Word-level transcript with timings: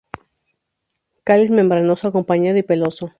Cáliz 1.23 1.51
membranoso, 1.51 2.07
acampanado 2.07 2.57
y 2.57 2.63
peloso. 2.63 3.07